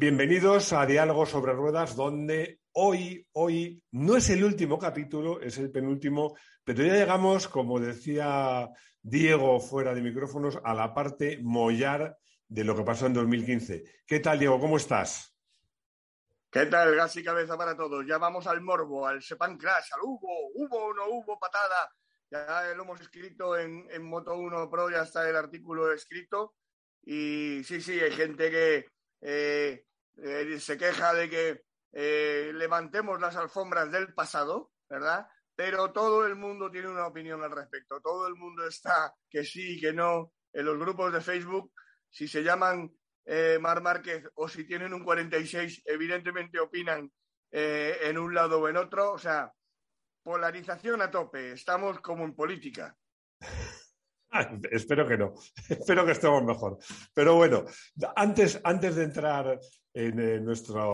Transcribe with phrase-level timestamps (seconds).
[0.00, 5.70] Bienvenidos a Diálogo sobre Ruedas, donde hoy, hoy no es el último capítulo, es el
[5.70, 8.66] penúltimo, pero ya llegamos, como decía
[9.02, 12.16] Diego fuera de micrófonos, a la parte mollar
[12.48, 13.84] de lo que pasó en 2015.
[14.06, 14.58] ¿Qué tal, Diego?
[14.58, 15.36] ¿Cómo estás?
[16.50, 16.96] ¿Qué tal?
[16.96, 18.06] Gas y cabeza para todos.
[18.06, 21.92] Ya vamos al morbo, al Sepan Crash, al hubo, hubo o no hubo patada.
[22.30, 26.54] Ya lo hemos escrito en, Moto 1 Pro, ya está el artículo escrito.
[27.02, 28.86] Y sí, sí, hay gente que
[29.20, 29.84] eh,
[30.22, 35.26] eh, se queja de que eh, levantemos las alfombras del pasado, ¿verdad?
[35.54, 38.00] Pero todo el mundo tiene una opinión al respecto.
[38.00, 41.72] Todo el mundo está que sí y que no en los grupos de Facebook.
[42.08, 42.90] Si se llaman
[43.60, 47.12] Mar Márquez o si tienen un 46, evidentemente opinan
[47.50, 49.12] en un lado o en otro.
[49.12, 49.52] O sea,
[50.22, 51.52] polarización a tope.
[51.52, 52.96] Estamos como en política.
[54.70, 55.34] Espero que no.
[55.68, 56.78] Espero que estemos mejor.
[57.14, 57.64] Pero bueno,
[58.16, 59.58] antes, antes de entrar
[59.92, 60.84] en, nuestra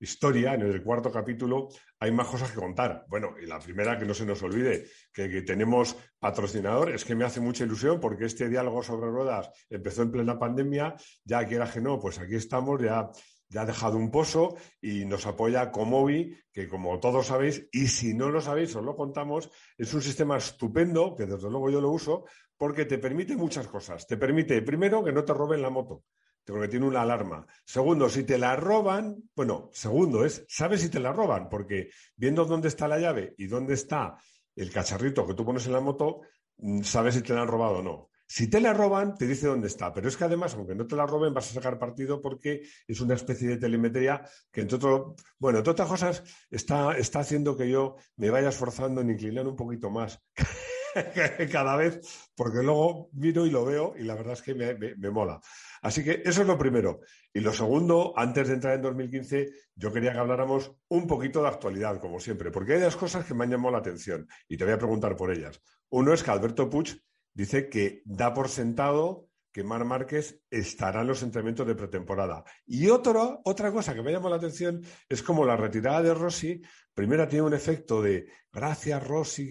[0.00, 3.04] historia, en el cuarto capítulo, hay más cosas que contar.
[3.08, 7.24] Bueno, y la primera, que no se nos olvide, que, tenemos patrocinador, es que me
[7.24, 11.80] hace mucha ilusión porque este diálogo sobre ruedas empezó en plena pandemia, ya quiera que
[11.80, 13.10] no, pues aquí estamos, ya
[13.48, 18.14] ya ha dejado un pozo y nos apoya Comovi, que como todos sabéis, y si
[18.14, 21.90] no lo sabéis, os lo contamos, es un sistema estupendo, que desde luego yo lo
[21.90, 22.24] uso,
[22.56, 24.06] porque te permite muchas cosas.
[24.06, 26.04] Te permite, primero, que no te roben la moto,
[26.44, 27.46] porque tiene una alarma.
[27.64, 32.44] Segundo, si te la roban, bueno, segundo es, sabes si te la roban, porque viendo
[32.44, 34.16] dónde está la llave y dónde está
[34.56, 36.22] el cacharrito que tú pones en la moto,
[36.58, 38.10] mm, sabes si te la han robado o no.
[38.30, 40.94] Si te la roban, te dice dónde está, pero es que además, aunque no te
[40.96, 45.16] la roben, vas a sacar partido porque es una especie de telemetría que, entre, otro,
[45.38, 49.56] bueno, entre otras cosas, está, está haciendo que yo me vaya esforzando en inclinar un
[49.56, 50.22] poquito más
[51.50, 52.00] cada vez,
[52.36, 55.40] porque luego miro y lo veo y la verdad es que me, me, mola.
[55.80, 57.00] Así que eso es lo primero.
[57.32, 61.48] Y lo segundo, antes de entrar en 2015, yo quería que habláramos un poquito de
[61.48, 64.64] actualidad, como siempre, porque hay dos cosas que me han llamado la atención y te
[64.64, 65.62] voy a preguntar por ellas.
[65.88, 67.00] Uno es que Alberto Puig
[67.38, 72.44] dice que da por sentado que Mar Márquez estará en los entrenamientos de pretemporada.
[72.66, 76.60] Y otra cosa que me llamó la atención es como la retirada de Rossi,
[76.92, 79.48] primero tiene un efecto de gracias Rossi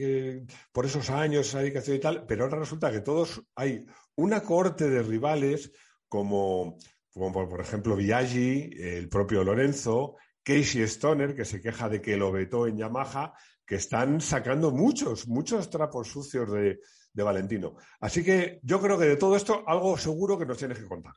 [0.73, 4.89] por esos años, esa dedicación y tal, pero ahora resulta que todos hay una corte
[4.89, 5.71] de rivales
[6.09, 6.77] como,
[7.09, 12.33] como por ejemplo Biaggi, el propio Lorenzo, Casey Stoner, que se queja de que lo
[12.33, 13.33] vetó en Yamaha,
[13.65, 16.79] que están sacando muchos, muchos trapos sucios de,
[17.17, 17.75] de Valentino.
[18.00, 21.16] Así que yo creo que de todo esto algo seguro que nos tienes que contar.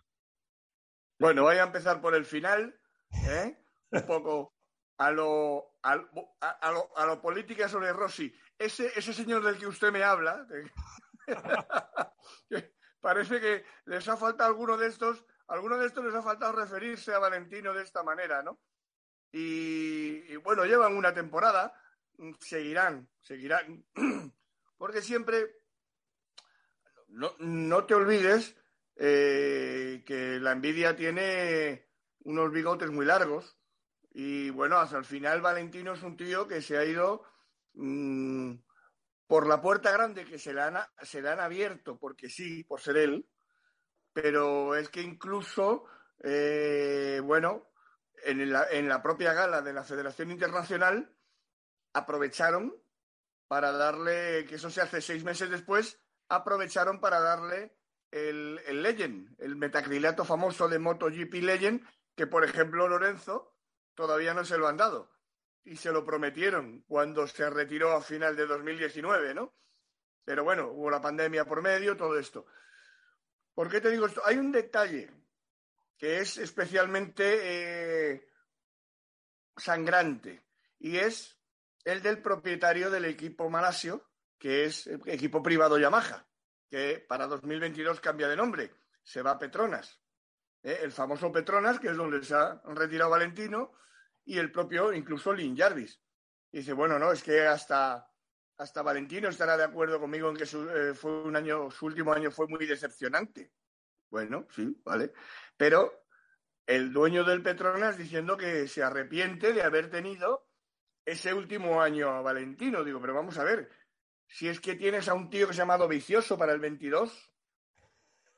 [1.18, 2.74] Bueno, voy a empezar por el final,
[3.28, 3.62] ¿eh?
[3.90, 4.54] un poco
[4.96, 8.34] a lo, a, lo, a lo política sobre Rossi.
[8.58, 10.46] Ese, ese señor del que usted me habla,
[13.00, 17.12] parece que les ha faltado alguno de estos, alguno de estos les ha faltado referirse
[17.12, 18.58] a Valentino de esta manera, ¿no?
[19.32, 21.72] y bueno, llevan una temporada,
[22.40, 23.84] seguirán, seguirán,
[24.76, 25.59] porque siempre
[27.10, 28.56] no, te olvides
[28.96, 31.88] eh, que la envidia tiene
[32.20, 33.56] unos bigotes muy largos.
[34.12, 37.24] Y bueno, hasta el final Valentino es un tío que se ha ido
[37.74, 38.54] mm,
[39.26, 42.80] por la puerta grande que se le, han, se le han abierto, porque sí, por
[42.80, 43.28] ser él,
[44.12, 45.84] pero es que incluso,
[46.24, 47.70] eh, bueno,
[48.24, 51.16] en la, en la propia gala de la Federación Internacional
[51.92, 52.74] aprovecharon
[53.46, 55.99] para darle, que eso se hace seis meses después,
[56.30, 57.76] aprovecharon para darle
[58.10, 61.86] el, el Legend, el metacrilato famoso de MotoGP Legend,
[62.16, 63.54] que por ejemplo Lorenzo
[63.94, 65.10] todavía no se lo han dado.
[65.62, 69.54] Y se lo prometieron cuando se retiró a final de 2019, ¿no?
[70.24, 72.46] Pero bueno, hubo la pandemia por medio, todo esto.
[73.54, 74.22] ¿Por qué te digo esto?
[74.24, 75.10] Hay un detalle
[75.98, 78.28] que es especialmente eh,
[79.56, 80.46] sangrante
[80.78, 81.38] y es
[81.84, 84.09] el del propietario del equipo malasio,
[84.40, 86.26] que es equipo privado Yamaha,
[86.68, 90.00] que para 2022 cambia de nombre, se va a Petronas.
[90.62, 90.80] ¿eh?
[90.82, 93.74] El famoso Petronas, que es donde se ha retirado Valentino,
[94.24, 96.00] y el propio, incluso Lin Jarvis.
[96.50, 98.10] dice, bueno, no, es que hasta,
[98.56, 102.12] hasta Valentino estará de acuerdo conmigo en que su, eh, fue un año, su último
[102.12, 103.52] año fue muy decepcionante.
[104.08, 105.12] Bueno, sí, vale.
[105.56, 106.06] Pero
[106.66, 110.48] el dueño del Petronas diciendo que se arrepiente de haber tenido
[111.04, 112.84] ese último año a Valentino.
[112.84, 113.68] Digo, pero vamos a ver,
[114.30, 117.32] si es que tienes a un tío que se ha llamado Vicioso para el 22.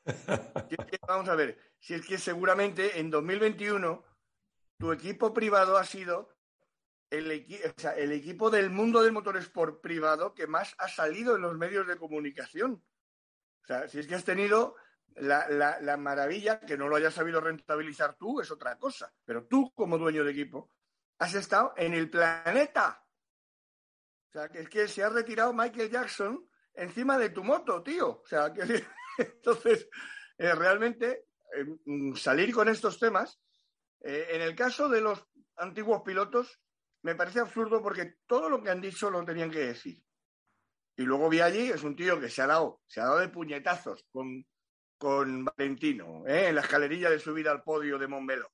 [1.06, 4.04] vamos a ver, si es que seguramente en 2021
[4.78, 6.34] tu equipo privado ha sido
[7.10, 11.86] el, el equipo del mundo del motorsport privado que más ha salido en los medios
[11.86, 12.82] de comunicación.
[13.62, 14.74] O sea, si es que has tenido
[15.16, 19.12] la, maravilla, que no lo hayas sabido rentabilizar tú, es otra cosa.
[19.24, 20.70] Pero tú, como dueño de equipo,
[21.18, 23.04] has estado en el planeta.
[24.32, 28.22] O sea, que es que se ha retirado Michael Jackson encima de tu moto, tío.
[28.22, 28.62] O sea, que
[29.18, 29.90] entonces,
[30.38, 33.38] eh, realmente, eh, mm, salir con estos temas,
[34.00, 35.22] eh, en el caso de los
[35.56, 36.62] antiguos pilotos,
[37.02, 40.02] me parece absurdo porque todo lo que han dicho lo tenían que decir.
[40.96, 43.28] Y luego vi allí, es un tío que se ha dado, se ha dado de
[43.28, 44.46] puñetazos con,
[44.96, 48.50] con Valentino, en la escalerilla de subida al podio de Montmeló.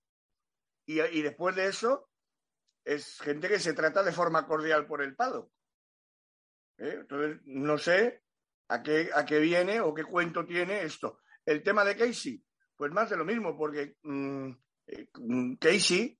[0.86, 2.10] Y, y, después de eso,
[2.84, 5.52] es gente que se trata de forma cordial por el pado.
[6.78, 8.22] Entonces, no sé
[8.68, 11.20] a qué, a qué viene o qué cuento tiene esto.
[11.44, 12.42] El tema de Casey,
[12.76, 14.50] pues más de lo mismo, porque mm,
[14.86, 15.08] eh,
[15.58, 16.18] Casey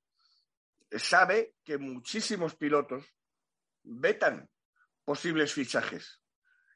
[0.91, 3.05] sabe que muchísimos pilotos
[3.85, 4.49] vetan
[5.05, 6.21] posibles fichajes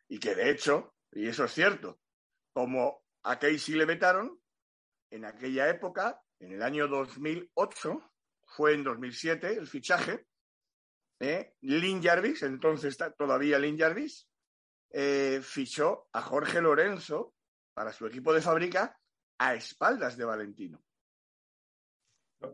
[0.08, 2.00] y que de hecho, y eso es cierto,
[2.52, 4.38] como a Casey le vetaron,
[5.10, 8.12] en aquella época, en el año 2008,
[8.46, 10.26] fue en 2007 el fichaje,
[11.22, 11.54] ¿eh?
[11.62, 14.28] Lynn Jarvis, entonces todavía Lynn Jarvis,
[14.90, 17.34] eh, fichó a Jorge Lorenzo
[17.74, 18.98] para su equipo de fábrica
[19.38, 20.82] a espaldas de Valentino.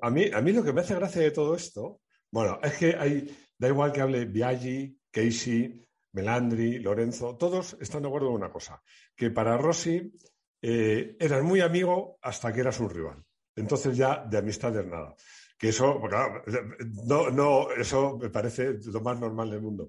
[0.03, 2.95] A mí, a mí lo que me hace gracia de todo esto, bueno, es que
[2.95, 8.53] hay, da igual que hable Biaggi, Casey, Melandri, Lorenzo, todos están de acuerdo en una
[8.53, 8.83] cosa,
[9.17, 10.13] que para Rossi
[10.61, 13.25] eh, eras muy amigo hasta que eras un rival.
[13.57, 15.15] Entonces ya de amistad es nada.
[15.59, 16.01] Que eso,
[17.07, 19.89] no, no, eso me parece lo más normal del mundo.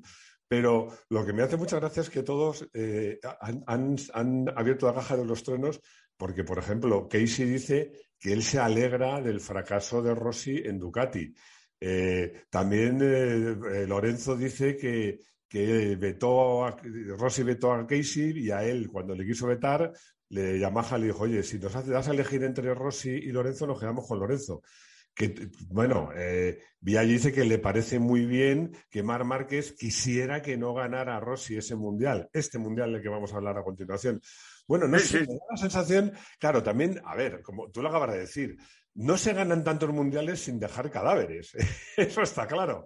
[0.50, 3.20] Pero lo que me hace mucha gracia es que todos eh,
[3.68, 5.80] han, abierto la caja de los truenos
[6.18, 11.34] porque, por ejemplo, Casey dice que él se alegra del fracaso de Rossi en Ducati.
[11.80, 16.76] Eh, también eh, Lorenzo dice que, que vetó
[17.16, 19.94] Rossi vetó a Casey y a él, cuando le quiso vetar,
[20.30, 23.80] le Yamaha le dijo, oye, si nos das a elegir entre Rossi y Lorenzo, nos
[23.80, 24.64] quedamos con Lorenzo
[25.20, 30.74] que, bueno, eh, dice que le parece muy bien que Mar Márquez quisiera que no
[30.74, 34.22] ganara Rossi ese mundial, este mundial del que vamos a hablar a continuación.
[34.66, 38.14] Bueno, no sé, me da la sensación, claro, también, a ver, como tú lo acabas
[38.14, 38.56] de decir,
[38.94, 41.54] no se ganan tantos mundiales sin dejar cadáveres,
[41.98, 42.86] eso está claro.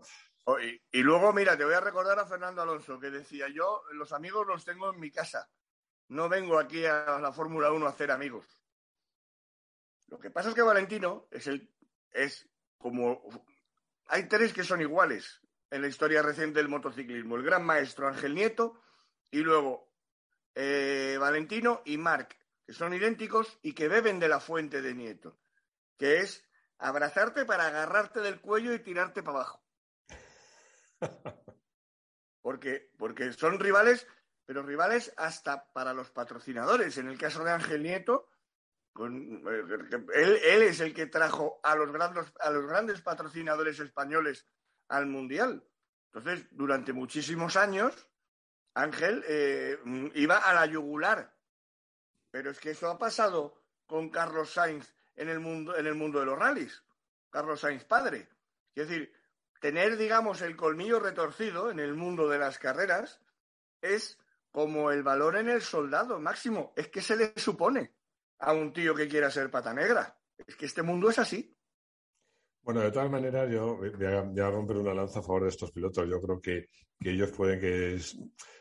[0.59, 4.12] Y, y, luego, mira, te voy a recordar a Fernando Alonso, que decía yo, los
[4.12, 5.47] amigos los tengo en mi casa,
[6.07, 8.59] no vengo aquí a la Fórmula 1 a hacer amigos.
[10.07, 11.74] Lo que pasa es que Valentino es el
[12.13, 13.21] es como...
[14.07, 17.36] Hay tres que son iguales en la historia reciente del motociclismo.
[17.36, 18.80] El gran maestro Ángel Nieto
[19.31, 19.92] y luego
[20.56, 25.39] eh, Valentino y Marc, que son idénticos y que beben de la fuente de Nieto,
[25.98, 29.63] que es abrazarte para agarrarte del cuello y tirarte para abajo.
[32.42, 34.06] Porque, porque son rivales,
[34.45, 36.98] pero rivales hasta para los patrocinadores.
[36.98, 38.27] En el caso de Ángel Nieto,
[38.95, 44.45] él, es el que trajo a los, grandes, a los grandes patrocinadores españoles
[44.88, 45.63] al Mundial.
[46.13, 48.07] Entonces, durante muchísimos años,
[48.75, 49.80] Ángel eh,
[50.13, 51.36] iba a la yugular.
[52.30, 56.19] Pero es que eso ha pasado con Carlos Sainz en el mundo, en el mundo
[56.19, 56.84] de los rallies.
[57.30, 58.30] Carlos Sainz padre.
[58.75, 59.12] Es decir,
[59.60, 63.19] tener, digamos, el colmillo retorcido en el mundo de las carreras
[63.81, 64.19] es
[64.51, 66.74] como el valor en el soldado máximo.
[66.75, 67.92] Es que se le supone
[68.44, 70.18] a un tío que quiera ser pata negra.
[70.45, 71.57] Es que este mundo es así.
[72.62, 76.07] Bueno, de todas maneras, yo voy a, romper una lanza a favor de estos pilotos.
[76.09, 76.68] Yo creo que,
[77.00, 78.00] ellos pueden que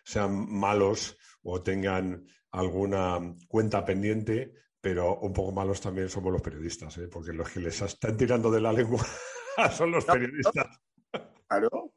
[0.04, 6.98] sean malos o tengan alguna cuenta pendiente, pero un poco malos también somos los periodistas,
[6.98, 7.08] ¿eh?
[7.08, 9.04] porque los que les están tirando de la lengua
[9.76, 10.80] son los periodistas.
[11.46, 11.94] Claro,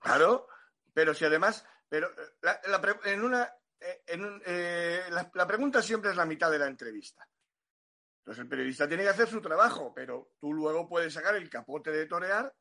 [0.00, 0.48] claro,
[0.92, 2.08] pero si además, pero
[3.04, 3.48] en una
[3.80, 4.02] eh,
[4.46, 7.28] eh, la, pregunta siempre es la mitad de la entrevista.
[8.18, 11.90] Entonces el periodista tiene que hacer su trabajo, pero tú luego puedes sacar el capote
[11.90, 12.52] de torear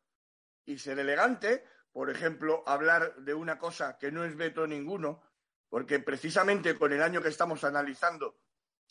[0.65, 5.23] y ser elegante, por ejemplo, hablar de una cosa que no es veto ninguno,
[5.69, 8.39] porque precisamente con el año que estamos analizando,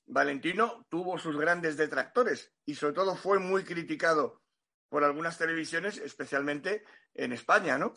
[0.07, 4.43] Valentino tuvo sus grandes detractores y sobre todo fue muy criticado
[4.88, 7.95] por algunas televisiones, especialmente en España, ¿no?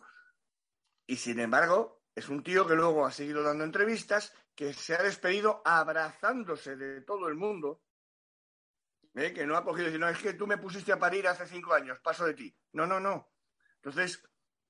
[1.05, 5.03] Y sin embargo, es un tío que luego ha seguido dando entrevistas, que se ha
[5.03, 7.83] despedido abrazándose de todo el mundo,
[9.13, 9.31] ¿eh?
[9.31, 11.45] que no ha cogido y decir, no, es que tú me pusiste a parir hace
[11.45, 12.57] cinco años, paso de ti.
[12.71, 13.29] No, no, no.
[13.75, 14.27] Entonces,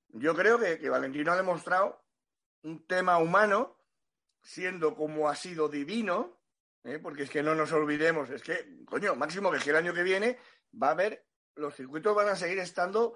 [0.09, 2.03] yo creo que, Valentino ha demostrado
[2.63, 3.79] un tema humano,
[4.41, 6.41] siendo como ha sido divino,
[6.83, 6.99] ¿eh?
[6.99, 10.37] porque es que no nos olvidemos, es que, coño, máximo que el año que viene
[10.73, 11.25] va a haber,
[11.55, 13.13] los circuitos van a seguir estando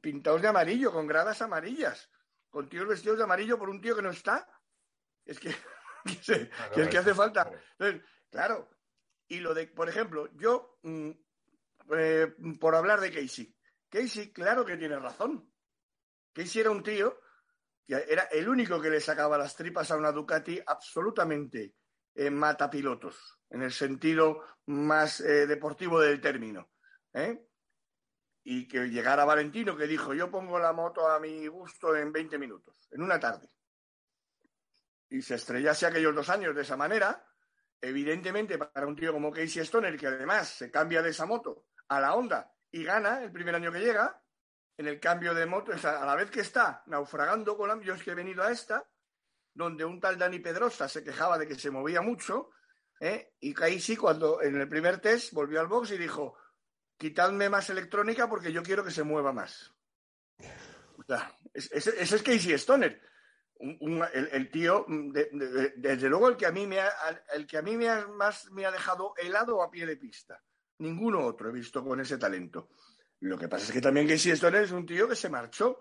[0.00, 2.10] pintados de amarillo, con gradas amarillas
[2.50, 4.46] con tíos vestidos de amarillo por un tío que no está.
[5.24, 5.54] Es que,
[6.24, 6.50] que,
[6.82, 7.50] es que hace falta.
[8.30, 8.68] claro,
[9.28, 11.10] Y lo de, por ejemplo, yo, mm,
[11.96, 13.56] eh, por hablar de Casey,
[13.88, 15.52] Casey, claro que tiene razón.
[16.32, 17.18] Casey era un tío
[17.86, 21.74] que era el único que le sacaba las tripas a una Ducati absolutamente
[22.14, 26.70] eh, matapilotos, en el sentido más eh, deportivo del término.
[27.12, 27.48] ¿eh?
[28.42, 32.38] Y que llegara Valentino que dijo, yo pongo la moto a mi gusto en 20
[32.38, 33.48] minutos, en una tarde.
[35.10, 37.26] Y se estrellase aquellos dos años de esa manera,
[37.80, 42.00] evidentemente para un tío como Casey Stoner, que además se cambia de esa moto a
[42.00, 44.22] la Honda y gana el primer año que llega,
[44.76, 47.78] en el cambio de moto, a la vez que está naufragando con la...
[47.80, 48.88] Que he venido a esta,
[49.52, 52.50] donde un tal Dani Pedrosa se quejaba de que se movía mucho,
[53.00, 53.34] ¿eh?
[53.40, 56.36] y Casey cuando en el primer test volvió al box y dijo,
[57.00, 59.72] quitadme más electrónica porque yo quiero que se mueva más.
[60.98, 63.00] O sea, ese, es Casey Stoner.
[63.58, 66.92] el, tío, desde luego el que a mí me ha,
[67.32, 70.44] el que a mí me ha, más me ha dejado helado a pie de pista.
[70.80, 72.68] Ninguno otro he visto con ese talento.
[73.20, 75.78] Lo que pasa es que también Casey Stoner es un tío que se marchó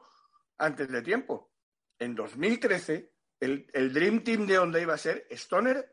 [0.58, 1.52] antes de tiempo.
[2.00, 5.86] En 2013, el, el Dream Team de Honda iba a ser Stoner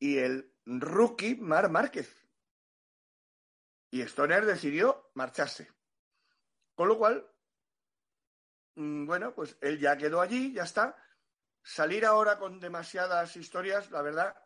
[0.00, 2.17] y el rookie Mar Márquez.
[3.90, 5.70] Y Stoner decidió marcharse.
[6.74, 7.26] Con lo cual,
[8.76, 10.96] mm, bueno, pues él ya quedó allí, ya está.
[11.62, 14.36] Salir ahora con demasiadas historias, la verdad,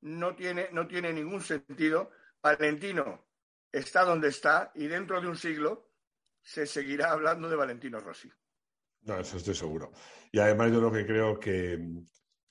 [0.00, 2.10] no tiene, no tiene ningún sentido.
[2.42, 3.26] Valentino
[3.72, 5.90] está donde está y dentro de un siglo
[6.42, 8.30] se seguirá hablando de Valentino Rossi.
[9.02, 9.92] No, eso estoy seguro.
[10.32, 11.78] Y además yo lo que creo que,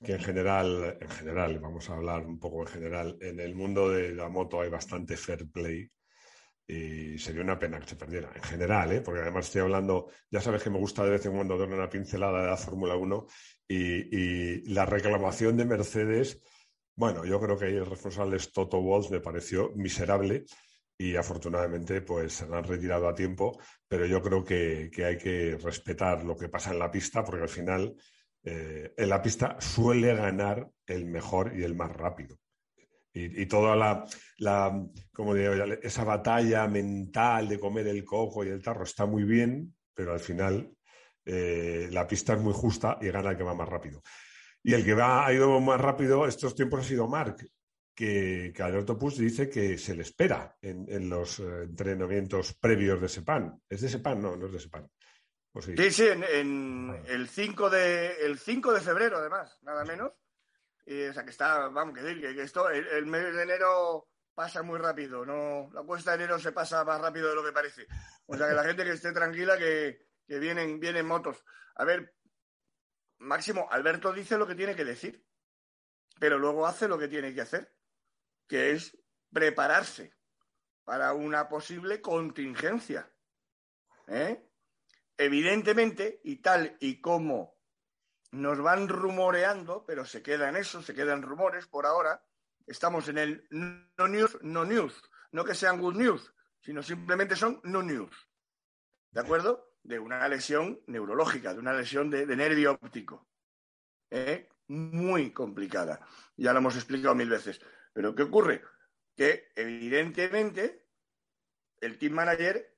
[0.03, 3.89] que en general, en general, vamos a hablar un poco en general, en el mundo
[3.89, 5.89] de la moto hay bastante fair play
[6.67, 9.01] y sería una pena que se perdiera, en general, ¿eh?
[9.01, 11.89] porque además estoy hablando, ya sabes que me gusta de vez en cuando dar una
[11.89, 13.27] pincelada de la Fórmula 1
[13.67, 16.41] y, la reclamación de Mercedes,
[16.95, 20.45] bueno, yo creo que ahí el responsable es Toto Wolff, me pareció miserable
[20.97, 25.57] y afortunadamente pues se han retirado a tiempo, pero yo creo que, que, hay que
[25.61, 27.95] respetar lo que pasa en la pista porque al final
[28.43, 32.37] eh, en la pista suele ganar el mejor y el más rápido.
[33.17, 34.05] Y, toda la,
[34.39, 39.23] la como digo, esa batalla mental de comer el coco y el tarro está muy
[39.23, 40.69] bien, pero al final
[41.23, 44.03] eh, la pista es muy justa y gana el que va más rápido.
[44.61, 47.37] Y el que va, ha ido más rápido estos tiempos ha sido Mark,
[47.95, 53.07] que, que Alberto Puig dice que se le espera en, los eh, entrenamientos previos de
[53.07, 53.61] Sepan.
[53.69, 54.21] ¿Es de Sepan?
[54.21, 54.89] No, no es de Sepan.
[55.61, 55.91] sí?
[55.91, 60.11] sí, en, el, 5 de, el 5 de febrero, además, nada menos.
[60.85, 64.77] O sea, que está, vamos, que decir, que, esto, el, mes de enero pasa muy
[64.77, 67.87] rápido, no la cuesta de enero se pasa más rápido de lo que parece.
[68.27, 71.43] O sea, que la gente que esté tranquila, que, que vienen, vienen motos.
[71.75, 72.15] A ver,
[73.17, 75.25] Máximo, Alberto dice lo que tiene que decir,
[76.19, 77.75] pero luego hace lo que tiene que hacer
[78.47, 78.97] que es
[79.31, 80.15] prepararse
[80.83, 83.11] para una posible contingencia.
[84.07, 84.47] ¿eh?
[85.17, 87.54] Evidentemente, y tal y como
[88.35, 92.23] nos van rumoreando, pero se queda en eso, se quedan rumores por ahora,
[92.67, 95.01] estamos en el no news, no news.
[95.31, 98.15] No que sean good news, sino simplemente son no news.
[99.11, 99.75] ¿De acuerdo?
[99.83, 103.27] De una lesión neurológica, de una lesión de, nervio óptico.
[104.09, 104.49] ¿eh?
[104.67, 106.05] Muy complicada.
[106.37, 107.59] Ya lo hemos explicado mil veces.
[107.93, 108.63] Pero ¿qué ocurre?
[109.15, 110.87] Que evidentemente
[111.81, 112.77] el team manager,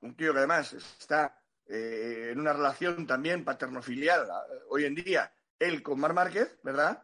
[0.00, 5.34] un tío que además está eh, en una relación también paternofilial eh, hoy en día,
[5.58, 7.02] él con Mar Márquez, ¿verdad?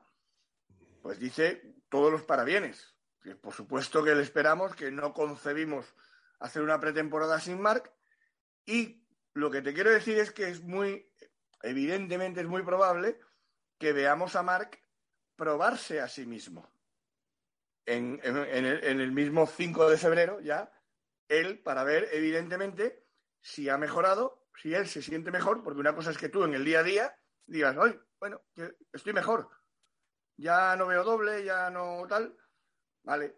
[1.02, 2.95] Pues dice todos los parabienes.
[3.23, 5.95] Que por supuesto que le esperamos, que no concebimos
[6.40, 7.92] hacer una pretemporada sin Marc.
[8.66, 11.12] Y lo que te quiero decir es que es muy,
[11.62, 13.19] evidentemente es muy probable
[13.78, 14.83] que veamos a Marc
[15.37, 16.73] probarse a sí mismo
[17.87, 20.73] en, el, mismo 5 de febrero ya,
[21.28, 23.04] él para ver evidentemente
[23.40, 26.54] si ha mejorado, si él se siente mejor, porque una cosa es que tú en
[26.54, 27.16] el día a día
[27.47, 28.40] digas, hoy bueno,
[28.92, 29.49] estoy mejor,
[30.37, 32.37] ya no veo doble, ya no tal,
[33.02, 33.37] vale,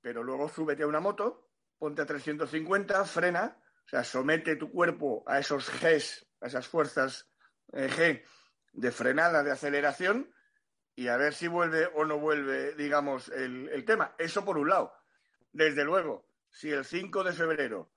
[0.00, 5.24] pero luego súbete a una moto, ponte a 350, frena, o sea, somete tu cuerpo
[5.26, 7.30] a esos Gs, a esas fuerzas
[7.72, 8.24] eh, G
[8.72, 10.32] de frenada, de aceleración,
[10.94, 14.14] y a ver si vuelve o no vuelve, digamos, el, tema.
[14.18, 14.92] Eso por un lado.
[15.52, 17.92] Desde luego, si el 5 de febrero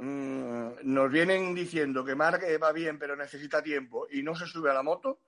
[0.00, 4.70] mm, nos vienen diciendo que Mark va bien pero necesita tiempo y no se sube
[4.70, 5.20] a la moto,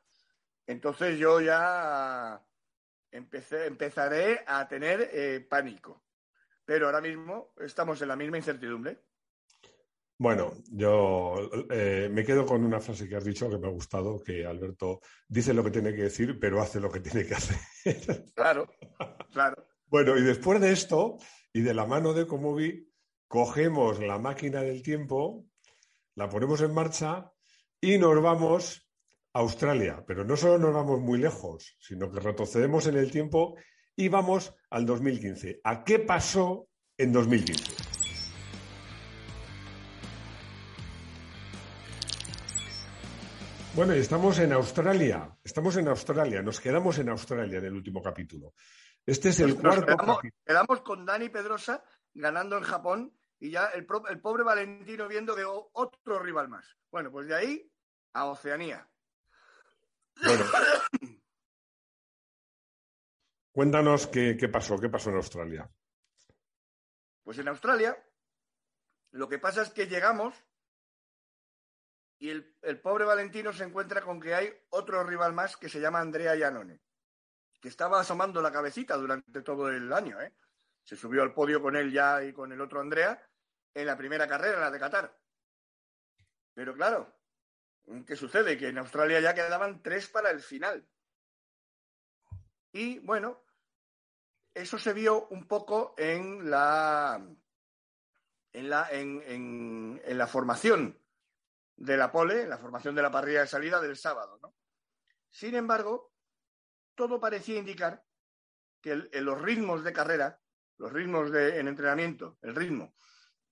[0.67, 2.43] entonces yo ya
[3.11, 6.05] empecé, empezaré a tener eh, pánico.
[6.65, 9.03] Pero ahora mismo estamos en la misma incertidumbre.
[10.19, 14.23] Bueno, yo eh, me quedo con una frase que has dicho que me ha gustado,
[14.23, 17.57] que Alberto dice lo que tiene que decir, pero hace lo que tiene que hacer.
[18.35, 18.69] Claro,
[19.33, 19.67] claro.
[19.93, 21.19] Bueno, y después de esto,
[21.53, 22.92] y de la mano de Comovi,
[23.33, 25.47] cogemos la máquina del tiempo,
[26.17, 27.33] la ponemos en marcha
[27.81, 28.87] y nos vamos
[29.33, 30.05] a Australia.
[30.07, 33.57] Pero no solo nos vamos muy lejos, sino que retrocedemos en el tiempo
[33.97, 35.63] y vamos al 2015.
[35.65, 37.75] ¿A qué pasó en 2015?
[43.75, 45.35] Bueno, y estamos en Australia.
[45.43, 46.43] Estamos en Australia.
[46.43, 48.53] Nos quedamos en Australia en el último capítulo.
[49.07, 49.87] Este es el cuarto.
[49.87, 55.35] Quedamos, quedamos, con Dani Pedrosa ganando en Japón y ya el, el, pobre Valentino viendo
[55.35, 56.77] que otro rival más.
[56.93, 57.73] Bueno, pues de ahí
[58.13, 58.89] a Oceanía.
[60.23, 60.45] Bueno.
[63.51, 65.69] Cuéntanos qué, qué pasó, qué pasó en Australia.
[67.25, 67.97] Pues en Australia
[69.11, 70.37] lo que pasa es que llegamos
[72.21, 75.81] y el, el, pobre Valentino se encuentra con que hay otro rival más que se
[75.81, 76.81] llama Andrea Iannone
[77.61, 80.21] que estaba asomando la cabecita durante todo el año.
[80.21, 80.33] ¿eh?
[80.85, 83.21] Se subió al podio con él ya y con el otro Andrea
[83.75, 85.19] en la primera carrera, la de Qatar.
[86.55, 87.15] Pero claro,
[88.07, 88.59] ¿qué sucede?
[88.59, 90.87] Que en Australia ya quedaban tres para el final.
[92.73, 93.45] Y bueno,
[94.55, 97.23] eso se vio un poco en la,
[98.53, 100.99] en la, en, en, en la formación
[101.77, 104.39] de la pole, en la formación de la parrilla de salida del sábado.
[104.43, 104.55] ¿no?
[105.31, 106.13] Sin embargo,
[106.95, 108.05] todo parecía indicar
[108.81, 110.41] que el, los ritmos de carrera,
[110.77, 112.95] los ritmos de, en entrenamiento, el ritmo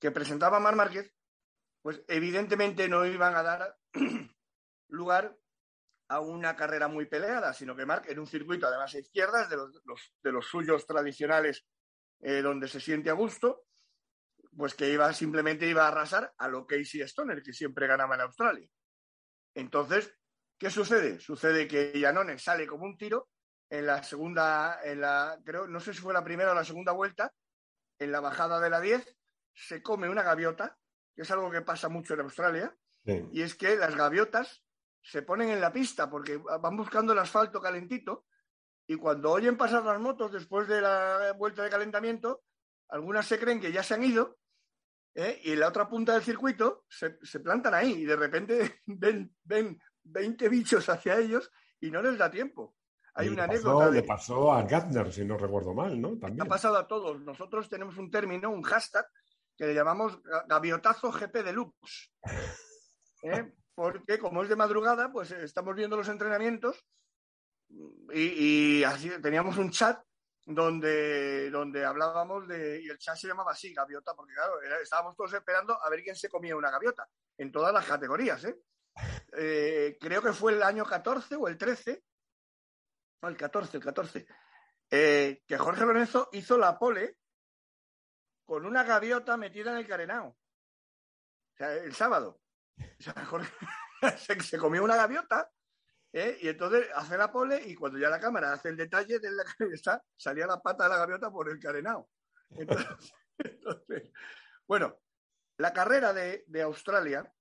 [0.01, 1.13] que presentaba Mar Márquez,
[1.83, 3.79] pues evidentemente no iban a dar
[4.89, 5.37] lugar
[6.09, 9.57] a una carrera muy peleada, sino que Marc en un circuito además a izquierdas de
[9.57, 11.65] los, de los suyos tradicionales
[12.21, 13.65] eh, donde se siente a gusto,
[14.57, 18.23] pues que iba simplemente iba a arrasar a lo Casey Stoner, que siempre ganaba en
[18.23, 18.69] Australia.
[19.55, 20.13] Entonces,
[20.61, 21.19] ¿Qué sucede?
[21.19, 23.31] Sucede que Yanone sale como un tiro
[23.71, 26.93] en la segunda, en la, creo, no sé si fue la primera o la segunda
[26.93, 27.33] vuelta,
[27.99, 29.17] en la bajada de la 10,
[29.55, 30.79] se come una gaviota,
[31.15, 33.29] que es algo que pasa mucho en Australia, sí.
[33.33, 34.65] y es que las gaviotas
[35.03, 38.27] se ponen en la pista porque van buscando el asfalto calentito
[38.87, 42.43] y cuando oyen pasar las motos después de la vuelta de calentamiento,
[42.89, 44.39] algunas se creen que ya se han ido
[45.15, 45.41] ¿eh?
[45.45, 49.35] y en la otra punta del circuito se, se plantan ahí y de repente ven,
[49.45, 52.77] ven 20 bichos hacia ellos y no les da tiempo.
[53.15, 53.91] Hay y una pasó, anécdota.
[53.91, 56.17] Le pasó a Gardner, si no recuerdo mal, ¿no?
[56.19, 56.43] También.
[56.43, 57.21] Ha pasado a todos.
[57.23, 59.07] Nosotros tenemos un término, un hashtag,
[59.61, 62.11] que le llamamos gaviotazo GP Deluxe.
[63.23, 63.53] ¿Eh?
[63.75, 66.83] Porque como es de madrugada, pues estamos viendo los entrenamientos
[68.11, 68.83] y,
[69.21, 70.03] teníamos un chat
[70.47, 72.81] donde, donde hablábamos de.
[72.83, 76.17] Y el chat se llamaba así, gaviota, porque claro, estábamos todos esperando a ver quién
[76.17, 78.59] se comía una gaviota, en todas las categorías, ¿eh?
[79.37, 82.03] eh, creo que fue el año 14 o el 13,
[83.21, 84.27] no, el 14, el 14,
[84.91, 87.20] eh, que Jorge Lorenzo hizo la pole
[88.51, 90.27] con una gaviota metida en el carenao.
[90.31, 92.41] O sea, el sábado.
[92.77, 93.15] O sea,
[94.41, 95.49] se, comió una gaviota
[96.13, 96.37] ¿eh?
[96.41, 99.45] y entonces hace la pole y cuando ya la cámara hace el detalle de la
[99.73, 102.11] está, salía la pata de la gaviota por el carenao.
[103.39, 104.11] Entonces,
[104.67, 104.99] bueno,
[105.59, 107.33] la carrera de, de Australia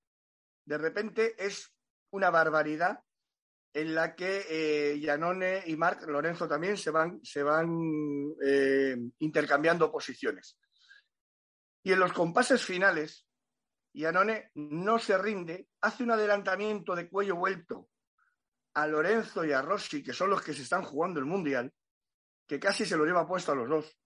[0.63, 1.73] de repente es
[2.11, 3.03] una barbaridad
[3.73, 10.55] en la que eh, y Marc Lorenzo también se van, se van eh, intercambiando posiciones.
[11.83, 13.27] Y en los compases finales,
[13.93, 17.89] Giannone no se rinde, hace un adelantamiento de cuello vuelto
[18.75, 21.73] a Lorenzo y a Rossi, que son los que se están jugando el Mundial,
[22.47, 23.99] que casi se lo lleva puesto a los dos.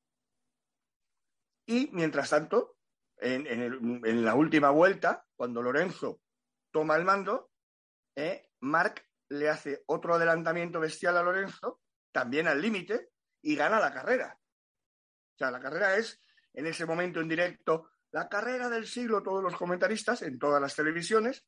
[1.65, 2.77] Y mientras tanto,
[3.17, 6.21] en, la última vuelta, cuando Lorenzo
[6.71, 7.51] toma el mando,
[8.15, 8.49] ¿eh?
[9.29, 11.81] Le hace otro adelantamiento bestial a Lorenzo,
[12.11, 14.39] también al límite, y gana la carrera.
[14.39, 16.22] O sea, la carrera es,
[16.53, 20.75] en ese momento en directo, la carrera del siglo, todos los comentaristas, en todas las
[20.75, 21.45] televisiones,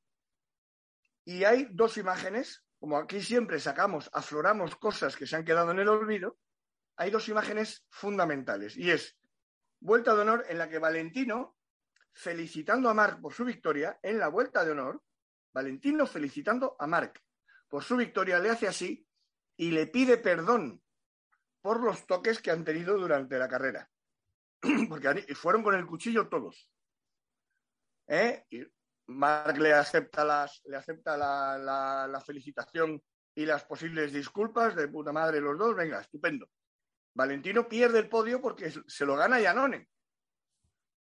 [1.23, 5.79] y hay dos imágenes, como aquí siempre sacamos, afloramos cosas que se han quedado en
[5.79, 6.37] el olvido,
[6.97, 9.17] hay dos imágenes fundamentales, y es
[9.79, 11.57] vuelta de honor en la que Valentino,
[12.13, 15.03] felicitando a Marc por su victoria, en la vuelta de honor,
[15.53, 17.23] Valentino felicitando a Marc
[17.69, 19.07] por su victoria, le hace así
[19.57, 20.81] y le pide perdón
[21.61, 23.89] por los toques que han tenido durante la carrera.
[24.89, 26.69] Porque fueron con el cuchillo todos.
[28.07, 28.45] ¿Eh?
[28.49, 28.63] Y
[29.07, 33.01] Marc le acepta, las, le acepta la, la, la, felicitación
[33.35, 35.75] y las posibles disculpas de puta madre los dos.
[35.75, 36.49] Venga, estupendo.
[37.13, 39.89] Valentino pierde el podio porque se lo gana Yanone.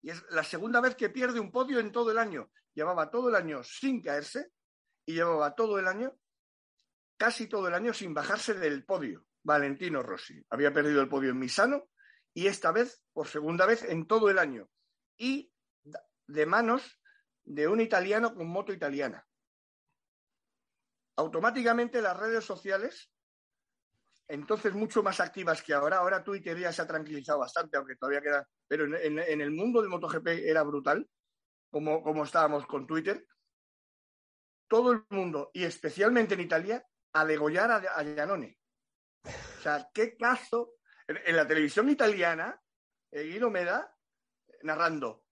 [0.01, 3.29] Y es la segunda vez que pierde un podio en todo el año llevaba todo
[3.29, 4.51] el año sin caerse
[5.05, 6.17] y llevaba todo el año,
[7.17, 9.25] casi todo el año, sin bajarse del podio.
[9.41, 10.41] Valentino Rossi.
[10.49, 11.89] Había perdido el podio en Misano
[12.33, 14.69] y esta vez por segunda vez en todo el año.
[15.17, 15.51] Y
[16.27, 16.99] de manos
[17.43, 19.27] de un italiano con moto italiana.
[21.17, 23.11] Automáticamente las redes sociales,
[24.27, 28.21] entonces mucho más activas que ahora, ahora Twitter ya se ha tranquilizado bastante, aunque todavía
[28.21, 31.09] queda, pero en, el mundo del MotoGP era brutal,
[31.71, 33.25] como, como estábamos con Twitter.
[34.67, 40.75] Todo el mundo, y especialmente en Italia, a degollar a, a O sea, qué caso.
[41.09, 42.61] En, la televisión italiana,
[43.09, 43.95] eh, Guido Meda
[44.61, 45.25] narrando,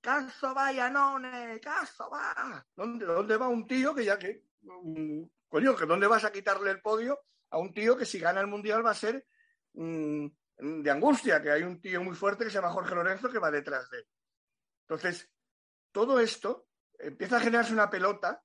[0.00, 2.66] caso va Llanone, caso va.
[2.76, 6.70] ¿Dónde, ¿Dónde va un tío que ya que, mm, coño, que dónde vas a quitarle
[6.70, 7.18] el podio
[7.48, 9.26] a un tío que si gana el mundial va a ser
[9.72, 10.26] mm,
[10.58, 13.50] de angustia, que hay un tío muy fuerte que se llama Jorge Lorenzo que va
[13.50, 14.08] detrás de él.
[14.82, 15.30] Entonces,
[15.92, 16.68] todo esto
[16.98, 18.44] empieza a generarse una pelota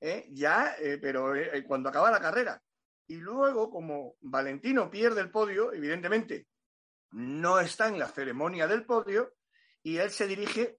[0.00, 0.28] ¿eh?
[0.30, 2.62] ya, eh, pero eh, cuando acaba la carrera.
[3.08, 6.46] Y luego, como Valentino pierde el podio, evidentemente
[7.10, 9.34] no está en la ceremonia del podio
[9.82, 10.78] y él se dirige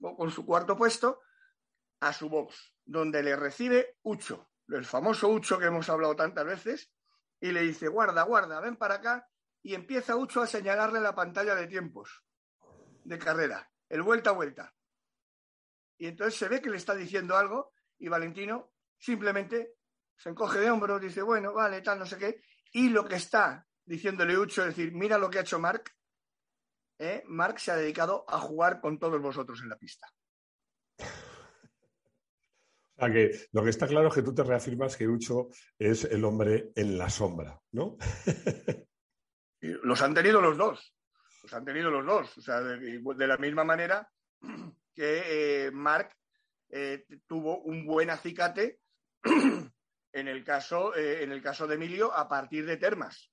[0.00, 1.20] con su cuarto puesto
[2.00, 6.92] a su box, donde le recibe Ucho, el famoso Ucho que hemos hablado tantas veces,
[7.40, 9.28] y le dice, guarda, guarda, ven para acá,
[9.62, 12.24] y empieza Ucho a señalarle la pantalla de tiempos
[13.04, 14.74] de carrera, el vuelta a vuelta.
[15.96, 19.77] Y entonces se ve que le está diciendo algo y Valentino simplemente
[20.18, 22.42] se encoge de hombros, dice, bueno, vale, tal, no sé qué.
[22.72, 25.92] Y lo que está diciéndole Ucho es decir, mira lo que ha hecho Mark.
[26.98, 27.22] ¿eh?
[27.26, 30.08] Mark se ha dedicado a jugar con todos vosotros en la pista.
[30.98, 31.04] O
[33.00, 36.24] sea que lo que está claro es que tú te reafirmas que Ucho es el
[36.24, 37.96] hombre en la sombra, ¿no?
[39.60, 40.96] los han tenido los dos.
[41.44, 42.38] Los han tenido los dos.
[42.38, 44.10] O sea, de, la misma manera
[44.92, 46.10] que eh, Mark
[46.70, 48.80] eh, tuvo un buen acicate
[50.18, 53.30] en el, caso, eh, en el caso de Emilio a partir de Termas.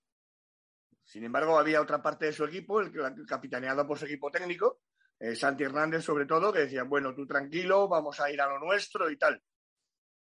[1.04, 2.92] Sin embargo, había otra parte de su equipo, el,
[3.28, 4.82] capitaneado por su equipo técnico,
[5.20, 8.60] eh, Santi Hernández sobre todo, que decía, bueno, tú tranquilo, vamos a ir a lo
[8.60, 9.42] nuestro y tal.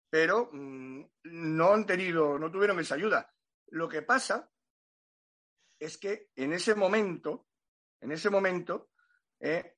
[0.10, 3.32] Pero mm, no han tenido, no tuvieron esa ayuda.
[3.68, 4.50] Lo que pasa
[5.80, 7.48] es que en ese momento,
[8.02, 8.92] en ese momento,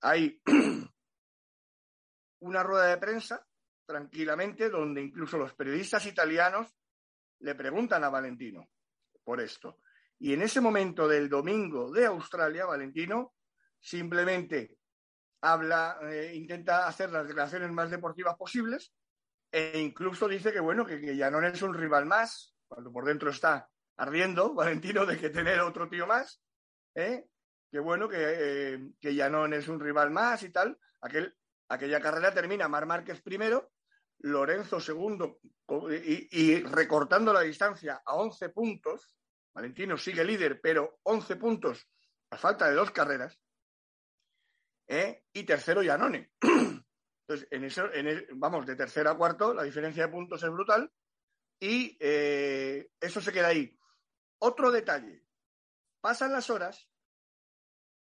[0.02, 0.42] hay
[2.40, 3.48] una rueda de prensa
[3.86, 6.68] tranquilamente donde incluso los periodistas italianos
[7.40, 8.68] le preguntan a Valentino
[9.24, 9.80] por esto.
[10.20, 13.34] Y en ese momento del domingo de Australia, Valentino
[13.80, 14.78] simplemente
[15.42, 18.94] habla, eh, intenta hacer las declaraciones más deportivas posibles
[19.52, 23.30] e incluso dice que bueno, que, ya no es un rival más, cuando por dentro
[23.30, 26.42] está ardiendo Valentino de que tener otro tío más,
[26.96, 27.28] ¿eh?
[27.72, 30.78] que bueno, que, eh, que ya no es un rival más y tal.
[31.02, 31.36] Aquel
[31.68, 33.72] Aquella carrera termina Mar Márquez primero,
[34.20, 35.40] Lorenzo segundo
[35.90, 39.16] y, recortando la distancia a 11 puntos.
[39.54, 41.88] Valentino sigue líder, pero 11 puntos
[42.30, 43.40] a falta de dos carreras.
[44.88, 45.24] ¿eh?
[45.34, 46.32] Y tercero Yanone.
[46.42, 47.90] Entonces, en eso,
[48.34, 50.92] vamos, de tercero a cuarto, la diferencia de puntos es brutal.
[51.60, 53.78] Y eh, eso se queda ahí.
[54.40, 55.26] Otro detalle.
[56.02, 56.90] Pasan las horas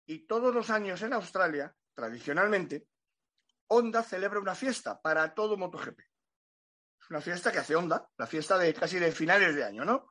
[0.07, 2.89] y todos los años en Australia, tradicionalmente,
[3.69, 6.01] Honda celebra una fiesta para todo MotoGP.
[6.01, 10.09] Es una fiesta que hace Honda, la fiesta de casi de finales de año, ¿no?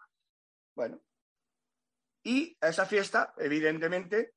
[0.76, 1.02] Bueno.
[2.24, 4.36] Y a esa fiesta, evidentemente,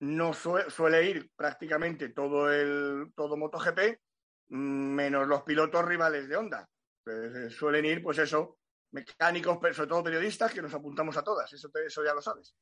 [0.00, 4.00] no suele ir prácticamente todo el todo MotoGP,
[4.48, 6.68] menos los pilotos rivales de Honda.
[7.06, 8.58] Eh, suelen ir, pues eso,
[8.92, 11.52] mecánicos, pero sobre todo periodistas, que nos apuntamos a todas.
[11.52, 12.54] Eso, eso ya lo sabes.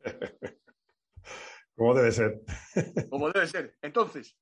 [1.74, 2.40] Como debe ser.
[3.08, 3.76] Como debe ser.
[3.80, 4.36] Entonces,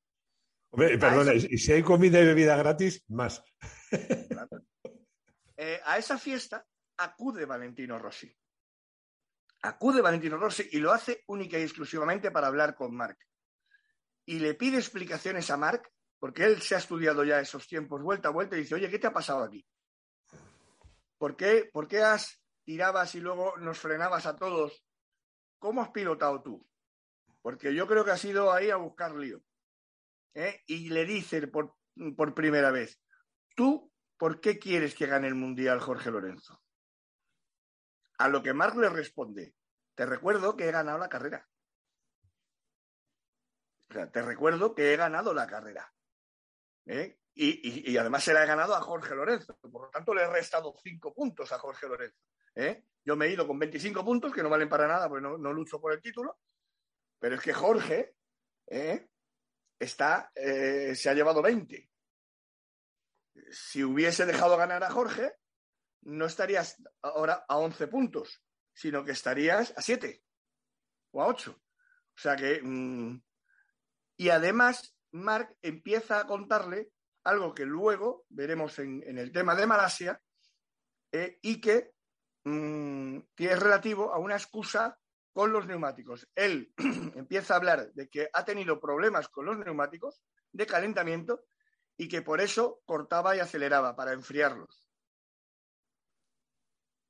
[0.71, 3.43] perdona, y si hay comida y bebida gratis, más.
[5.59, 6.67] Eh, a esa fiesta
[6.99, 8.31] acude Valentino Rossi.
[9.63, 13.19] Acude Valentino Rossi y lo hace única y exclusivamente para hablar con Marc.
[14.27, 18.29] Y le pide explicaciones a Marc, porque él se ha estudiado ya esos tiempos vuelta
[18.29, 19.67] a vuelta y dice, oye, ¿qué te ha pasado aquí?
[21.19, 24.85] ¿Por qué, ¿Por qué has tirabas y luego nos frenabas a todos?
[25.59, 26.69] ¿Cómo has pilotado tú?
[27.41, 29.43] Porque yo creo que has ido ahí a buscar lío.
[30.37, 30.63] ¿Eh?
[30.67, 31.75] y le dice por,
[32.17, 33.01] por primera vez,
[33.57, 36.63] ¿tú por qué quieres que gane el Mundial Jorge Lorenzo?
[38.19, 39.55] A lo que Marc le responde,
[39.95, 41.49] te recuerdo que he ganado la carrera.
[43.89, 45.93] Te recuerdo que he ganado la carrera.
[46.87, 47.19] ¿eh?
[47.35, 49.57] Y, y, además se la he ganado a Jorge Lorenzo.
[49.57, 52.19] Por lo tanto, le he restado cinco puntos a Jorge Lorenzo.
[52.55, 52.85] ¿eh?
[53.05, 55.53] Yo me he ido con 25 puntos, que no valen para nada, porque no, no
[55.53, 56.39] lucho por el título.
[57.19, 58.17] Pero es que Jorge
[58.67, 59.09] ¿eh?
[59.79, 61.89] Está, eh, se ha llevado 20.
[63.51, 65.35] Si hubiese dejado ganar a Jorge,
[66.03, 70.23] no estarías ahora a 11 puntos, sino que estarías a 7
[71.13, 71.51] o a 8.
[71.51, 72.61] O sea que.
[72.63, 73.21] Mm,
[74.19, 76.91] y además, Mark empieza a contarle
[77.25, 80.23] algo que luego veremos en, el tema de Malasia
[81.13, 81.93] eh, y que,
[82.45, 84.99] mm, que es relativo a una excusa
[85.37, 86.27] con los neumáticos.
[86.35, 86.73] Él
[87.15, 91.45] empieza a hablar de que ha tenido problemas con los neumáticos de calentamiento
[91.95, 94.89] y que por eso cortaba y aceleraba para enfriarlos.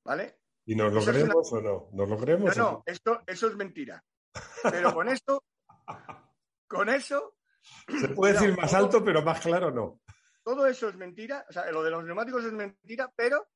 [0.05, 0.41] ¿Vale?
[0.65, 1.89] ¿Y nos lo creemos o no?
[1.93, 2.57] ¿Nos lo creemos?
[2.57, 4.05] No, no, Esto, eso es mentira.
[4.61, 5.45] Pero con esto,
[6.67, 7.37] con eso.
[7.89, 10.01] Se puede decir más alto, pero más claro no.
[10.43, 11.47] Todo eso es mentira.
[11.49, 13.47] O sea, lo de los neumáticos es mentira, pero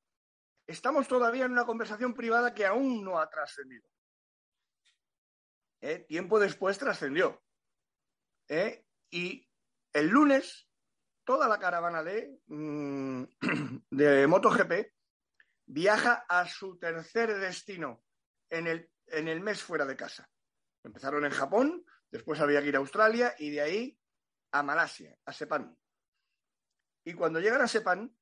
[0.65, 3.91] estamos todavía en una conversación privada que aún no ha trascendido.
[5.81, 6.01] ¿Eh?
[6.09, 7.43] Tiempo después trascendió.
[8.49, 8.85] ¿Eh?
[9.11, 9.49] Y
[9.93, 10.69] el lunes,
[11.25, 13.25] toda la caravana de, mm,
[13.91, 14.93] de MotoGP
[15.67, 18.03] viaja a su tercer destino
[18.51, 20.29] en el, en el mes fuera de casa.
[20.83, 23.99] Empezaron en Japón, después había que ir a Australia y de ahí
[24.53, 25.77] a Malasia, a Sepán.
[27.05, 28.15] Y cuando llegan a Sepán,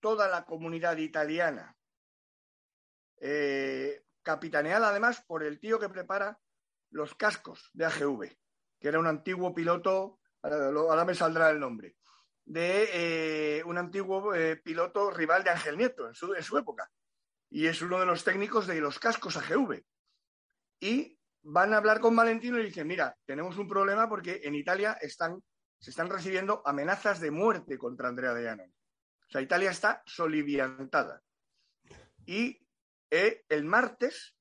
[0.00, 1.76] toda la comunidad italiana,
[3.18, 6.38] eh, capitaneada además por el tío que prepara
[6.90, 8.36] los cascos de AGV,
[8.80, 11.96] que era un antiguo piloto, ahora me saldrá el nombre,
[12.46, 16.90] de eh, un antiguo eh, piloto rival de Ángel Nieto en su, época.
[17.50, 19.82] Y es uno de los técnicos de los cascos AGV.
[20.80, 24.96] Y van a hablar con Valentino y dicen, mira, tenemos un problema porque en Italia
[25.00, 25.42] están,
[25.78, 31.22] se están recibiendo amenazas de muerte contra Andrea De O sea, Italia está soliviantada.
[32.24, 32.60] Y
[33.10, 34.35] eh, el martes,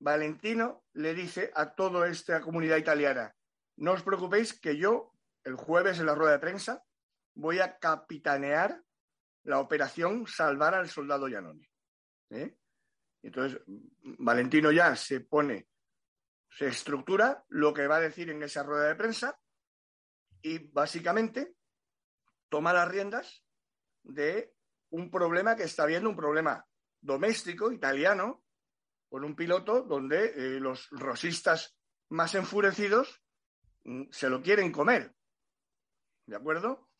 [0.00, 3.34] Valentino le dice a toda esta comunidad italiana,
[3.76, 5.12] no os preocupéis que yo,
[5.44, 6.84] el jueves en la rueda de prensa,
[7.34, 8.82] voy a capitanear
[9.44, 11.66] la operación Salvar al Soldado Yanoni.
[12.30, 12.56] ¿eh?
[13.22, 15.68] Entonces, Valentino ya se pone,
[16.50, 19.38] se estructura lo que va a decir en esa rueda de prensa
[20.42, 21.54] y básicamente
[22.48, 23.44] toma las riendas
[24.02, 24.54] de
[24.90, 26.66] un problema que está viendo, un problema
[27.00, 28.44] doméstico italiano,
[29.08, 31.76] con un piloto donde eh, los rosistas
[32.10, 33.22] más enfurecidos
[33.84, 35.14] mm, se lo quieren comer.
[36.26, 36.90] ¿De acuerdo?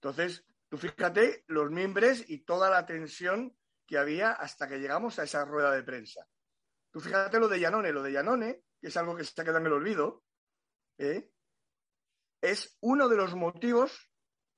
[0.00, 5.24] Entonces, tú fíjate los mimbres y toda la tensión que había hasta que llegamos a
[5.24, 6.26] esa rueda de prensa.
[6.90, 9.60] Tú fíjate lo de Yanone, lo de Yanone, que es algo que se está quedando
[9.60, 10.24] en el olvido,
[10.98, 11.30] ¿eh?
[12.40, 14.10] es uno de los motivos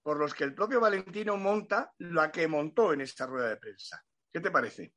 [0.02, 4.04] por los que el propio Valentino monta la que montó en esta rueda de prensa.
[4.32, 4.94] ¿Qué te parece?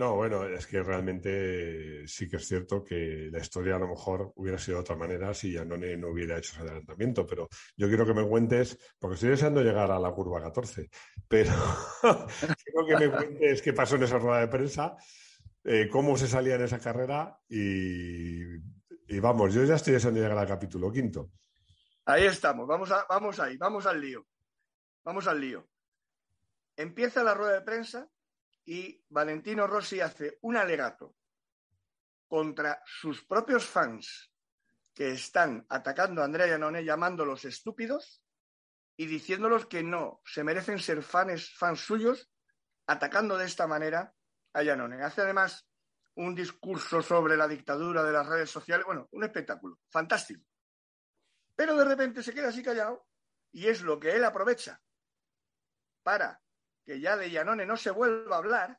[0.00, 4.32] No, bueno, es que realmente sí que es cierto que la historia a lo mejor
[4.36, 8.06] hubiera sido de otra manera si Janone no hubiera hecho ese adelantamiento, pero yo quiero
[8.06, 10.88] que me cuentes, porque estoy deseando llegar a la curva 14,
[11.28, 11.52] pero
[12.64, 14.96] quiero que me cuentes qué pasó en esa rueda de prensa,
[15.64, 18.56] eh, cómo se salía en esa carrera y,
[19.20, 21.32] vamos, yo ya estoy deseando llegar al capítulo quinto.
[22.06, 24.26] Ahí estamos, vamos, a, vamos ahí, vamos al lío,
[25.04, 25.68] vamos al lío.
[26.74, 28.08] Empieza la rueda de prensa
[28.70, 31.16] y Valentino Rossi hace un alegato
[32.28, 34.32] contra sus propios fans
[34.94, 38.22] que están atacando a Andrea Iannone llamándolos estúpidos
[38.96, 42.30] y diciéndolos que no, se merecen ser fans, fans suyos,
[42.86, 44.14] atacando de esta manera
[44.52, 45.02] a Iannone.
[45.02, 45.66] Hace además
[46.14, 50.44] un discurso sobre la dictadura de las redes sociales, bueno, un espectáculo, fantástico.
[51.56, 53.08] Pero de repente se queda así callado
[53.50, 54.80] y es lo que él aprovecha
[56.04, 56.40] para
[56.90, 58.76] que ya de Yanone no se vuelva a hablar,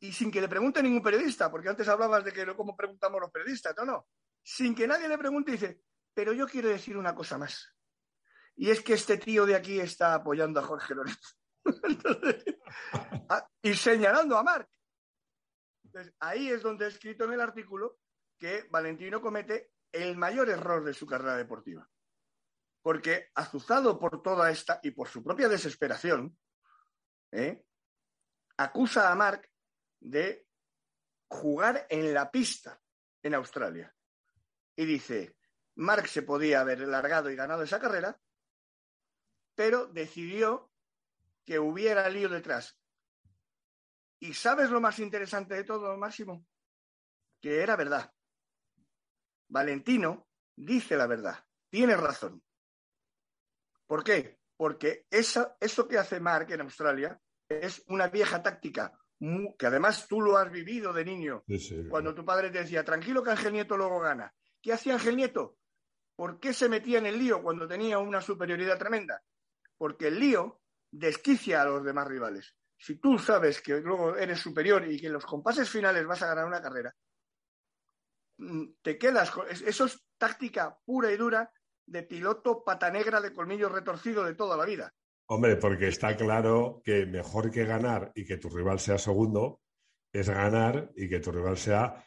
[0.00, 3.30] y sin que le pregunte ningún periodista, porque antes hablabas de que cómo preguntamos los
[3.30, 4.08] periodistas, no, no,
[4.42, 7.72] sin que nadie le pregunte, dice, pero yo quiero decir una cosa más.
[8.56, 11.36] Y es que este tío de aquí está apoyando a Jorge Lorenzo.
[13.62, 14.68] Y señalando a Marc.
[16.18, 18.00] Ahí es donde he escrito en el artículo
[18.36, 21.88] que Valentino comete el mayor error de su carrera deportiva
[22.86, 26.38] porque azuzado por toda esta y por su propia desesperación,
[27.32, 27.66] ¿eh?
[28.58, 29.50] acusa a Mark
[29.98, 30.46] de
[31.26, 32.80] jugar en la pista
[33.24, 33.92] en Australia.
[34.76, 35.36] Y dice,
[35.74, 38.20] Mark se podía haber largado y ganado esa carrera,
[39.56, 40.70] pero decidió
[41.44, 42.78] que hubiera lío detrás.
[44.20, 46.46] ¿Y sabes lo más interesante de todo, Máximo?
[47.40, 48.14] Que era verdad.
[49.48, 52.45] Valentino dice la verdad, tiene razón.
[53.86, 54.38] ¿Por qué?
[54.56, 55.56] Porque eso,
[55.88, 58.98] que hace Mark en Australia es una vieja táctica,
[59.58, 61.44] que además tú lo has vivido de niño,
[61.88, 64.34] cuando tu padre te decía, tranquilo que Ángel Nieto luego gana.
[64.60, 65.58] ¿Qué hacía Ángel Nieto?
[66.16, 69.22] ¿Por qué se metía en el lío cuando tenía una superioridad tremenda?
[69.76, 72.56] Porque el lío desquicia a los demás rivales.
[72.78, 76.28] Si tú sabes que luego eres superior y que en los compases finales vas a
[76.28, 76.94] ganar una carrera,
[78.38, 79.32] mm, te quedas,
[79.64, 81.52] eso es táctica pura y dura
[81.86, 84.92] de piloto pata negra de colmillo retorcido de toda la vida.
[85.28, 89.60] Hombre, porque está claro que mejor que ganar y que tu rival sea segundo
[90.12, 92.04] es ganar y que tu rival sea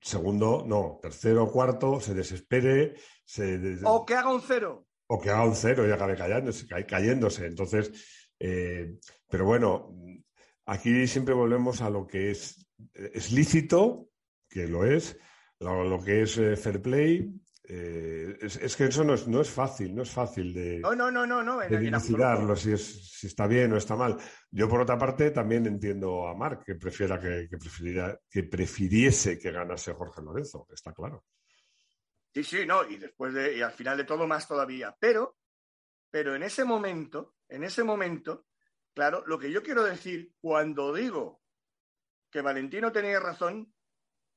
[0.00, 3.78] segundo, no, tercero, cuarto, se desespere, se...
[3.84, 4.86] O que haga un cero.
[5.06, 6.66] O que haga un cero y acabe cayéndose.
[6.86, 7.46] cayéndose.
[7.46, 7.90] Entonces,
[8.38, 9.94] eh, pero bueno,
[10.66, 14.08] aquí siempre volvemos a lo que es, es lícito,
[14.48, 15.18] que lo es,
[15.58, 17.30] lo, que es eh, fair play,
[17.66, 21.10] eh, es, que eso no es, no es fácil, no es fácil de, no, no,
[21.10, 24.18] no, no, dilucidarlo si, si está bien o está mal.
[24.50, 27.56] Yo, por otra parte, también entiendo a Marc que prefiera que, que,
[28.28, 31.24] que prefiriese que ganase Jorge Lorenzo, está claro.
[32.34, 34.94] Sí, sí, no, y después de, y al final de todo más todavía.
[35.00, 35.38] Pero,
[36.10, 38.44] pero en ese momento, en ese momento,
[38.92, 41.40] claro, lo que yo quiero decir cuando digo
[42.30, 43.72] que Valentino tenía razón,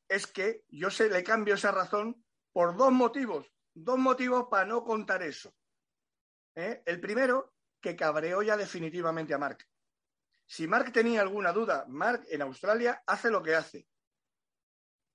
[0.07, 2.23] es que yo se le cambio esa razón
[2.57, 5.53] por dos motivos, dos motivos para no contar eso.
[6.55, 6.81] ¿Eh?
[6.87, 9.59] El primero, que cabreó ya definitivamente a Mark.
[10.43, 13.87] Si Mark tenía alguna duda, Mark en Australia hace lo que hace.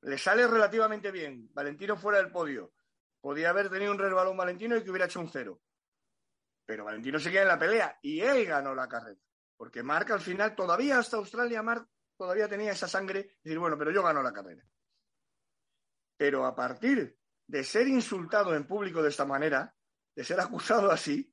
[0.03, 1.51] Le sale relativamente bien.
[1.53, 2.75] Valentino fuera del podio.
[3.21, 5.63] Podía haber tenido un resbalón Valentino y que hubiera hecho un cero.
[6.65, 9.19] Pero Valentino seguía en la pelea y él ganó la carrera.
[9.57, 13.35] Porque Mark al final, todavía hasta Australia, Mark todavía tenía esa sangre.
[13.43, 14.65] Decir, bueno, pero yo gano la carrera.
[16.17, 19.75] Pero a partir de ser insultado en público de esta manera,
[20.15, 21.33] de ser acusado así,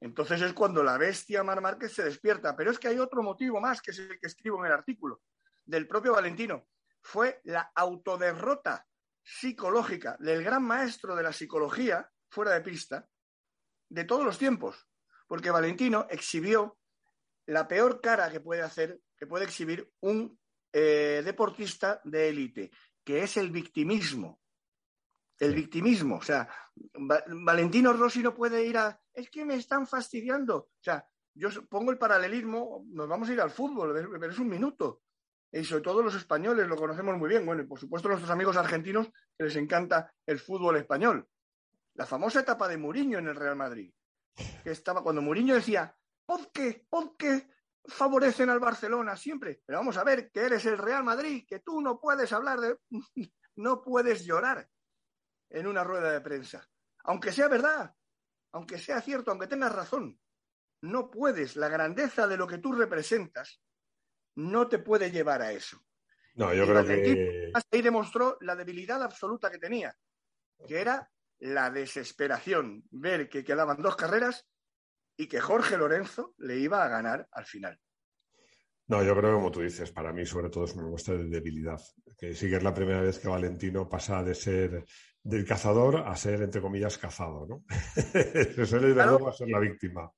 [0.00, 2.54] entonces es cuando la bestia Mar Márquez se despierta.
[2.56, 5.22] Pero es que hay otro motivo más, que es el que escribo en el artículo,
[5.64, 6.68] del propio Valentino.
[7.00, 8.86] Fue la autoderrota
[9.22, 13.08] psicológica del gran maestro de la psicología fuera de pista
[13.88, 14.86] de todos los tiempos.
[15.26, 16.78] Porque Valentino exhibió
[17.46, 20.38] la peor cara que puede hacer, que puede exhibir un
[20.72, 22.70] eh, deportista de élite,
[23.02, 24.40] que es el victimismo
[25.38, 26.16] el victimismo.
[26.16, 29.00] O sea, Valentino Rossi no puede ir a.
[29.12, 30.56] Es que me están fastidiando.
[30.56, 34.48] O sea, yo pongo el paralelismo, nos vamos a ir al fútbol, pero es un
[34.48, 35.02] minuto.
[35.52, 37.46] Y sobre todo los españoles lo conocemos muy bien.
[37.46, 41.26] Bueno, y por supuesto nuestros amigos argentinos que les encanta el fútbol español.
[41.94, 43.92] La famosa etapa de Mourinho en el Real Madrid.
[44.34, 45.96] Que estaba cuando Mourinho decía,
[46.26, 46.84] ¿por qué?
[46.90, 47.48] ¿Por qué
[47.86, 49.62] favorecen al Barcelona siempre?
[49.64, 52.76] Pero vamos a ver, que eres el Real Madrid, que tú no puedes hablar de.
[53.56, 54.68] no puedes llorar
[55.50, 56.68] en una rueda de prensa.
[57.04, 57.94] Aunque sea verdad,
[58.52, 60.18] aunque sea cierto, aunque tengas razón,
[60.82, 63.60] no puedes, la grandeza de lo que tú representas
[64.34, 65.80] no te puede llevar a eso.
[66.34, 67.52] No, yo creo que...
[67.70, 69.96] Ahí demostró la debilidad absoluta que tenía,
[70.66, 74.46] que era la desesperación, ver que quedaban dos carreras
[75.16, 77.80] y que Jorge Lorenzo le iba a ganar al final.
[78.88, 81.24] No, yo creo que como tú dices, para mí sobre todo es una muestra de
[81.24, 81.80] debilidad.
[82.16, 84.84] Que sí que es la primera vez que Valentino pasa de ser
[85.26, 87.64] del cazador a ser, entre comillas, cazado, ¿no?
[88.14, 89.26] Eso le claro.
[89.28, 90.08] a ser la víctima.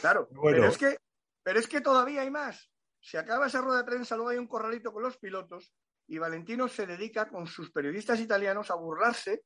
[0.00, 0.96] Claro, pero, es que,
[1.42, 2.70] pero es que todavía hay más.
[2.98, 5.74] Se acaba esa rueda de prensa, luego hay un corralito con los pilotos
[6.06, 9.44] y Valentino se dedica con sus periodistas italianos a burlarse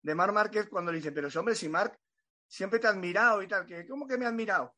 [0.00, 1.98] de Mar Márquez cuando le dice, pero hombre, si Marc
[2.46, 4.76] siempre te ha admirado y tal, que ¿cómo que me ha admirado?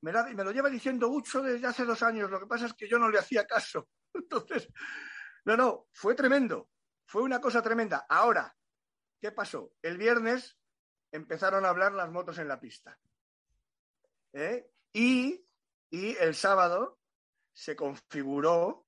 [0.00, 2.98] me, lo lleva diciendo mucho desde hace dos años, lo que pasa es que yo
[2.98, 3.88] no le hacía caso.
[4.14, 4.68] Entonces,
[5.44, 6.68] no, no, fue tremendo,
[7.06, 8.04] fue una cosa tremenda.
[8.08, 8.54] Ahora,
[9.20, 9.72] ¿qué pasó?
[9.80, 10.58] El viernes
[11.12, 12.98] empezaron a hablar las motos en la pista.
[14.32, 14.70] ¿eh?
[14.92, 15.46] Y,
[15.90, 17.00] y el sábado
[17.52, 18.86] se configuró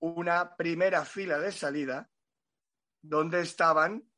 [0.00, 2.10] una primera fila de salida
[3.02, 4.10] donde estaban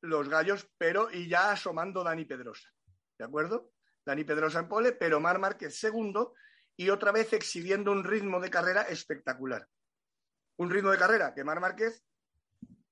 [0.00, 2.68] los gallos, pero y ya asomando Dani Pedrosa.
[3.18, 3.72] ¿De acuerdo?
[4.04, 6.34] Dani Pedrosa en pole, pero Mar Márquez segundo
[6.76, 9.68] y otra vez exhibiendo un ritmo de carrera espectacular.
[10.56, 12.04] Un ritmo de carrera que Mar Márquez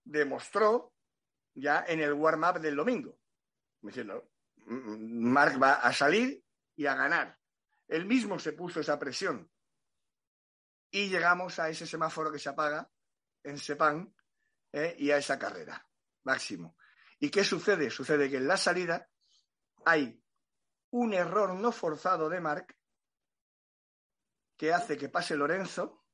[0.06, 0.94] demostró
[1.54, 3.18] ya en el warm-up del domingo.
[3.80, 4.30] Diciendo,
[4.66, 6.42] Marc va a salir
[6.76, 7.38] y a ganar.
[7.88, 9.50] Él mismo se puso esa presión.
[10.90, 12.88] Y llegamos a ese semáforo que se apaga
[13.42, 14.12] en Sepang
[14.72, 14.94] ¿eh?
[14.98, 15.84] y a esa carrera
[16.24, 16.76] máximo.
[17.18, 17.90] ¿Y qué sucede?
[17.90, 19.08] Sucede que en la salida
[19.84, 20.22] hay
[20.90, 22.76] un error no forzado de Marc
[24.56, 26.04] que hace que pase Lorenzo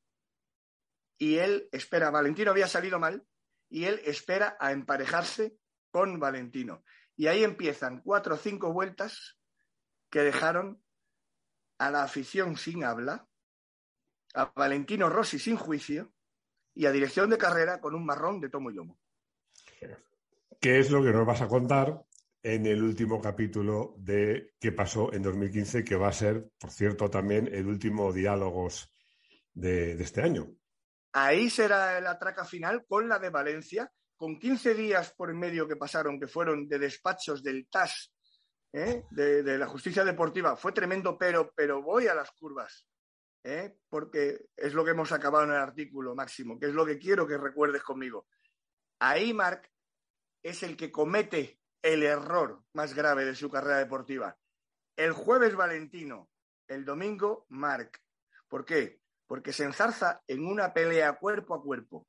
[1.19, 3.27] y él espera, Valentino había salido mal
[3.73, 5.57] y él espera a emparejarse
[5.91, 6.85] con Valentino.
[7.17, 9.39] Y ahí empiezan cuatro o cinco vueltas
[10.11, 10.83] que dejaron
[11.79, 13.27] a la afición sin habla,
[14.35, 16.13] a Valentino Rossi sin juicio
[16.75, 18.99] y a dirección de carrera con un marrón de tomo y lomo.
[20.61, 22.05] ¿Qué es lo que nos vas a contar
[22.43, 27.09] en el último capítulo de qué pasó en 2015, que va a ser, por cierto,
[27.09, 28.93] también el último diálogos
[29.55, 30.49] de, este año.
[31.13, 35.77] Ahí será la traca final con la de Valencia, con 15 días por medio que
[35.77, 38.13] pasaron, que fueron de despachos del TAS,
[38.73, 39.05] ¿eh?
[39.11, 40.57] de, la justicia deportiva.
[40.57, 42.87] Fue tremendo, pero, pero voy a las curvas,
[43.45, 43.77] ¿eh?
[43.89, 47.27] porque es lo que hemos acabado en el artículo, Máximo, que es lo que quiero
[47.27, 48.27] que recuerdes conmigo.
[49.01, 49.71] Ahí Marc
[50.43, 54.39] es el que comete el error más grave de su carrera deportiva.
[54.97, 56.31] El jueves Valentino,
[56.69, 58.01] el domingo Marc.
[58.49, 59.02] ¿Por qué?
[59.33, 62.07] Porque se enzarza en una pelea cuerpo a cuerpo.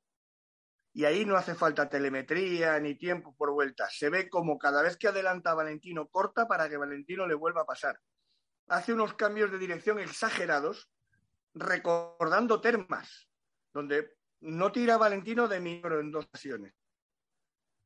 [0.92, 3.88] Y ahí no hace falta telemetría ni tiempo por vuelta.
[3.88, 7.64] Se ve como cada vez que adelanta Valentino corta para que Valentino le vuelva a
[7.64, 7.98] pasar.
[8.68, 10.90] Hace unos cambios de dirección exagerados,
[11.54, 13.26] recordando termas,
[13.72, 16.74] donde no tira Valentino de micro en dos ocasiones.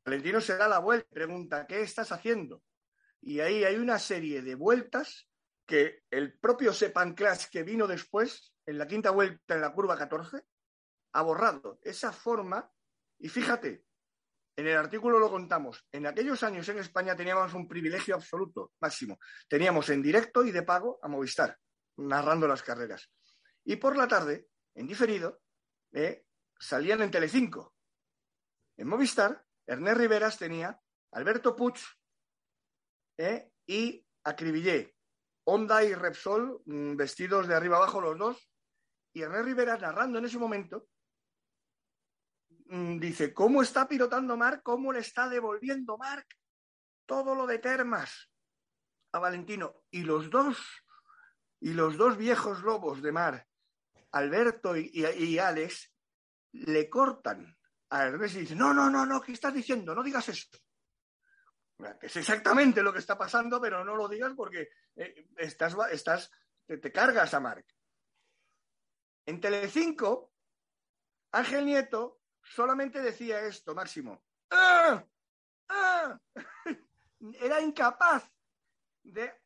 [0.04, 2.60] Valentino se da la vuelta y pregunta, ¿qué estás haciendo?
[3.20, 5.27] Y ahí hay una serie de vueltas
[5.68, 9.98] que el propio Sepan Clash que vino después, en la quinta vuelta en la curva
[9.98, 10.42] 14,
[11.12, 12.72] ha borrado esa forma.
[13.18, 13.84] Y fíjate,
[14.56, 19.18] en el artículo lo contamos, en aquellos años en España teníamos un privilegio absoluto, máximo.
[19.46, 21.58] Teníamos en directo y de pago a Movistar,
[21.98, 23.10] narrando las carreras.
[23.62, 25.42] Y por la tarde, en diferido,
[25.92, 26.24] eh,
[26.58, 27.74] salían en Telecinco.
[28.78, 30.80] En Movistar Ernest Riveras tenía
[31.12, 31.76] Alberto Puig
[33.18, 33.52] ¿eh?
[33.66, 34.97] y Acribillé.
[35.50, 38.50] Honda y Repsol mm, vestidos de arriba abajo los dos.
[39.14, 40.88] Y Ernest Riveras narrando en ese momento
[42.66, 44.62] mm, dice, ¿cómo está pilotando Marc?
[44.62, 46.26] ¿Cómo le está devolviendo Marc
[47.06, 48.30] todo lo de Termas
[49.12, 49.84] a Valentino?
[49.90, 50.58] Y los dos,
[51.60, 53.46] y los dos viejos lobos de Mar,
[54.12, 55.90] Alberto y, y Alex,
[56.52, 57.56] le cortan
[57.88, 59.94] a Ernest y dice, no, no, no, no, ¿qué estás diciendo?
[59.94, 60.46] No digas eso.
[62.00, 66.30] Es exactamente lo que está pasando, pero no lo digas porque eh, estás, estás,
[66.66, 67.66] te, cargas a Mark.
[69.26, 70.32] En Telecinco,
[71.32, 74.24] Ángel Nieto solamente decía esto, Máximo.
[74.50, 75.04] ¡Ah!
[75.68, 76.20] ¡Ah!
[77.40, 78.28] Era incapaz
[79.04, 79.40] de,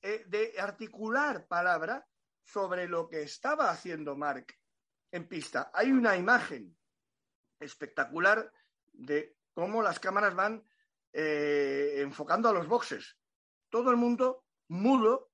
[0.00, 2.06] eh, de articular palabra
[2.42, 4.46] sobre lo que estaba haciendo Mark
[5.10, 5.70] en pista.
[5.74, 6.76] Hay una imagen
[7.60, 8.50] espectacular
[8.92, 10.64] de cómo las cámaras van
[11.16, 13.16] eh, enfocando a los boxes.
[13.68, 15.30] Todo el mundo mudo,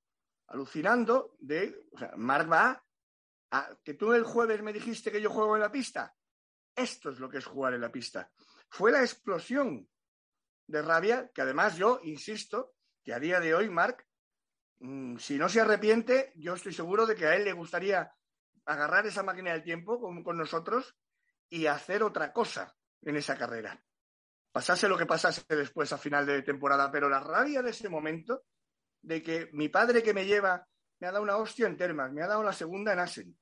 [0.46, 2.84] alucinando de, o sea, Marc va
[3.50, 6.14] a, que tú el jueves me dijiste que yo juego en la pista.
[6.76, 8.30] Esto es lo que es jugar en la pista.
[8.68, 9.88] Fue la explosión
[10.66, 14.06] de rabia que además yo insisto que a día de hoy Marc,
[14.80, 18.12] mm, si no se arrepiente, yo estoy seguro de que a él le gustaría
[18.66, 20.94] agarrar esa máquina del tiempo con nosotros
[21.48, 23.82] y hacer otra cosa en esa carrera.
[24.52, 28.44] Pasase lo que pasase después a final de temporada, pero la rabia de ese momento,
[29.02, 30.66] de que mi padre que me lleva
[30.98, 33.38] me ha dado una hostia en Termas, me ha dado la segunda en Asen,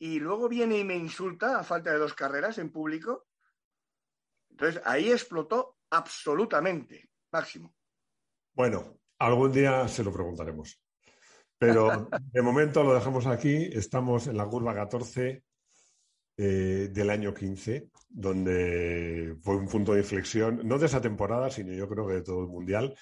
[0.00, 3.26] y luego viene y me insulta a falta de dos carreras en público,
[4.50, 7.74] entonces ahí explotó absolutamente, máximo.
[8.54, 10.80] Bueno, algún día se lo preguntaremos.
[11.58, 13.68] Pero de momento lo dejamos aquí.
[13.72, 15.44] Estamos en la curva 14
[16.40, 21.72] eh, del año 15, donde fue un punto de inflexión, no de esa temporada, sino
[21.72, 22.94] yo creo que de todo el mundial,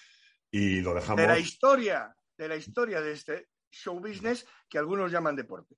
[0.51, 1.20] y lo dejamos.
[1.20, 5.76] De la historia, de la historia de este show business que algunos llaman deporte.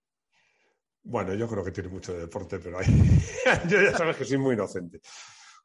[1.03, 2.79] Bueno, yo creo que tiene mucho de deporte, pero
[3.69, 5.01] yo ya sabes que soy muy inocente.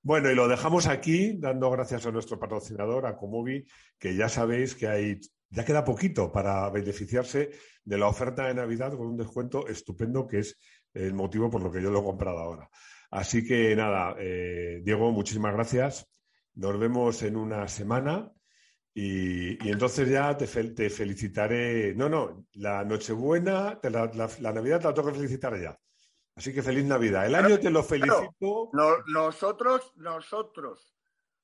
[0.02, 3.66] Bueno, y lo dejamos aquí, dando gracias a nuestro patrocinador, a Comovi,
[4.00, 5.20] que ya sabéis que hay,
[5.50, 7.52] ya queda poquito para beneficiarse
[7.84, 10.58] de la oferta de Navidad con un descuento estupendo que es
[10.94, 12.70] el motivo por lo que yo lo he comprado ahora.
[13.12, 16.08] Así que nada, eh, Diego, muchísimas gracias.
[16.56, 18.32] Nos vemos en una semana
[18.94, 21.94] y, entonces ya te, felicitaré.
[21.96, 25.78] No, no, la Nochebuena, la, la, Navidad te la tengo que felicitar ya.
[26.36, 27.26] Así que feliz Navidad.
[27.26, 28.72] El año te lo felicito.
[29.08, 30.96] nosotros, nosotros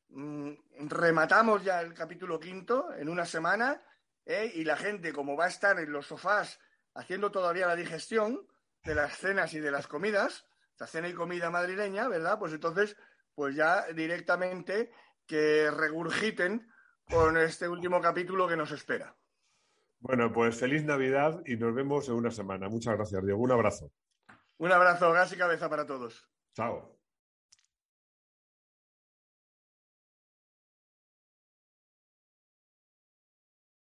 [0.09, 0.51] mm,
[0.87, 3.81] rematamos ya el capítulo quinto en una semana
[4.25, 4.51] ¿eh?
[4.55, 6.59] y la gente, como va a estar en los sofás
[6.95, 8.47] haciendo todavía la digestión,
[8.84, 10.45] de las cenas y de las comidas,
[10.77, 12.39] la cena y comida madrileña, ¿verdad?
[12.39, 12.95] Pues entonces,
[13.36, 14.91] pues ya directamente
[15.25, 16.69] que regurgiten
[17.09, 19.15] con este último capítulo que nos espera.
[19.99, 22.69] Bueno, pues feliz Navidad y nos vemos en una semana.
[22.69, 23.41] Muchas gracias, Diego.
[23.41, 23.91] Un abrazo.
[24.57, 26.30] Un abrazo, gas y cabeza para todos.
[26.53, 26.98] Chao.